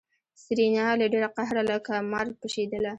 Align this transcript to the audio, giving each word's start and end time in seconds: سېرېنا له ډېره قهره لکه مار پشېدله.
سېرېنا 0.41 0.87
له 0.99 1.05
ډېره 1.13 1.29
قهره 1.37 1.63
لکه 1.71 1.93
مار 2.11 2.25
پشېدله. 2.41 2.89